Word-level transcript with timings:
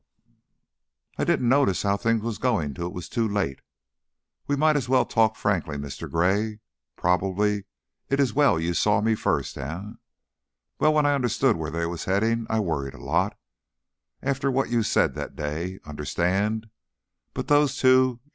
"I 1.19 1.23
didn't 1.25 1.47
notice 1.47 1.83
how 1.83 1.95
things 1.95 2.23
was 2.23 2.39
going 2.39 2.73
till 2.73 2.87
if 2.87 2.93
was 2.93 3.07
too 3.07 3.27
late. 3.27 3.59
We 4.47 4.55
might 4.55 4.75
as 4.75 4.89
well 4.89 5.05
talk 5.05 5.35
frankly, 5.35 5.77
Mr. 5.77 6.09
Gray. 6.09 6.59
Prob'ly 6.97 7.65
it's 8.09 8.33
well 8.33 8.59
you 8.59 8.73
saw 8.73 9.01
me 9.01 9.13
first, 9.13 9.59
eh? 9.59 9.81
Well, 10.79 10.95
when 10.95 11.05
I 11.05 11.13
understood 11.13 11.55
where 11.55 11.69
they 11.69 11.85
was 11.85 12.05
heading, 12.05 12.47
I 12.49 12.59
worried 12.61 12.95
a 12.95 13.03
lot 13.03 13.37
after 14.23 14.49
what 14.49 14.71
you 14.71 14.81
said 14.81 15.13
that 15.13 15.35
day, 15.35 15.77
understand? 15.85 16.71
But 17.35 17.47
those 17.47 17.77
two! 17.77 18.19